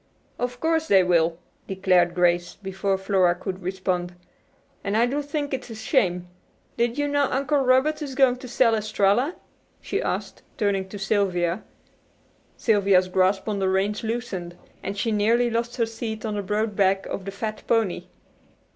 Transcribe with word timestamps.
"Of 0.39 0.59
course 0.59 0.87
they 0.87 1.03
will," 1.03 1.37
declared 1.67 2.15
Grace, 2.15 2.55
before 2.55 2.97
Flora 2.97 3.35
could 3.35 3.61
respond. 3.61 4.15
"And 4.83 4.97
I 4.97 5.05
do 5.05 5.21
think 5.21 5.53
it's 5.53 5.69
a 5.69 5.75
shame. 5.75 6.27
Did 6.75 6.97
you 6.97 7.07
know 7.07 7.29
Uncle 7.29 7.59
Robert 7.59 8.01
is 8.01 8.15
going 8.15 8.37
to 8.37 8.47
sell 8.47 8.73
Estralla?" 8.73 9.35
she 9.79 10.01
asked 10.01 10.41
turning 10.57 10.89
to 10.89 10.97
Sylvia. 10.97 11.61
Sylvia's 12.57 13.09
grasp 13.09 13.47
on 13.47 13.59
the 13.59 13.69
reins 13.69 14.01
loosened, 14.03 14.57
and 14.81 14.97
she 14.97 15.11
nearly 15.11 15.51
lost 15.51 15.75
her 15.75 15.85
seat 15.85 16.25
on 16.25 16.33
the 16.33 16.41
broad 16.41 16.75
back 16.75 17.05
of 17.05 17.25
the 17.25 17.31
fat 17.31 17.61
pony. 17.67 18.05